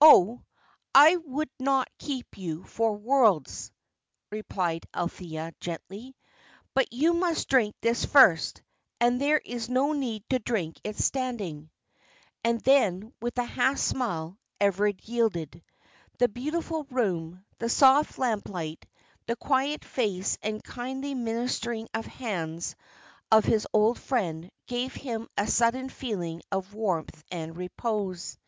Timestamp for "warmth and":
26.72-27.58